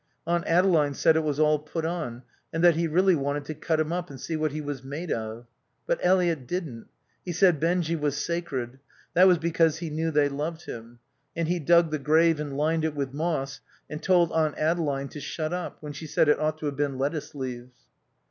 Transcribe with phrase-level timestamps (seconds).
[0.25, 3.79] Aunt Adeline said it was all put on and that he really wanted to cut
[3.79, 5.45] him up and see what he was made of.
[5.85, 6.87] But Eliot didn't.
[7.23, 8.79] He said Benjy was sacred.
[9.13, 10.97] That was because he knew they loved him.
[11.35, 13.61] And he dug the grave and lined it with moss
[13.91, 16.97] and told Aunt Adeline to shut up when she said it ought to have been
[16.97, 17.81] lettuce leaves.